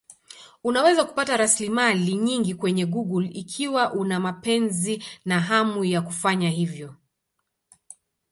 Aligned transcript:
Unaweza 0.63 1.03
kupata 1.05 1.37
rasilimali 1.37 2.13
nyingi 2.15 2.55
kwenye 2.55 2.85
Google 2.85 3.27
ikiwa 3.29 3.93
una 3.93 4.19
mapenzi 4.19 5.03
na 5.25 5.39
hamu 5.39 5.85
ya 5.85 6.01
kufanya 6.01 6.49
hivyo. 6.49 6.95